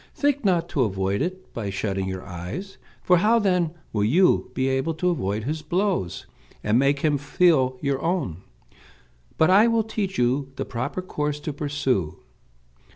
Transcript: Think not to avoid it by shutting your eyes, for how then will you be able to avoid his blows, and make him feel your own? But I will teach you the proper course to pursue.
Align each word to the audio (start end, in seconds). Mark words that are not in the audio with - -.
Think 0.15 0.43
not 0.43 0.67
to 0.69 0.81
avoid 0.83 1.21
it 1.21 1.53
by 1.53 1.69
shutting 1.69 2.07
your 2.07 2.25
eyes, 2.25 2.79
for 3.03 3.17
how 3.17 3.37
then 3.37 3.69
will 3.93 4.03
you 4.03 4.49
be 4.55 4.67
able 4.67 4.95
to 4.95 5.11
avoid 5.11 5.43
his 5.43 5.61
blows, 5.61 6.25
and 6.63 6.79
make 6.79 7.01
him 7.01 7.19
feel 7.19 7.77
your 7.83 8.01
own? 8.01 8.37
But 9.37 9.51
I 9.51 9.67
will 9.67 9.83
teach 9.83 10.17
you 10.17 10.53
the 10.55 10.65
proper 10.65 11.03
course 11.03 11.39
to 11.41 11.53
pursue. 11.53 12.17